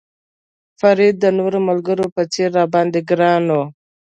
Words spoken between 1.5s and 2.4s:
ملګرو په